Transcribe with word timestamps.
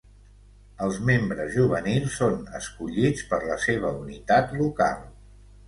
Els 0.85 0.95
membres 1.09 1.51
juvenils 1.57 2.17
són 2.23 2.41
escollits 2.61 3.29
per 3.35 3.41
la 3.53 3.61
seva 3.69 3.95
unitat 4.03 4.59
local. 4.65 5.09